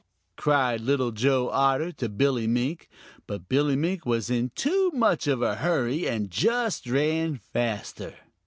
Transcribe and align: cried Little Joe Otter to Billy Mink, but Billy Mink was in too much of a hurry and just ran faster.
cried 0.35 0.81
Little 0.81 1.11
Joe 1.11 1.49
Otter 1.49 1.91
to 1.91 2.09
Billy 2.09 2.47
Mink, 2.47 2.89
but 3.27 3.47
Billy 3.47 3.75
Mink 3.75 4.03
was 4.03 4.31
in 4.31 4.49
too 4.55 4.89
much 4.95 5.27
of 5.27 5.43
a 5.43 5.57
hurry 5.57 6.07
and 6.09 6.31
just 6.31 6.87
ran 6.89 7.35
faster. 7.37 8.15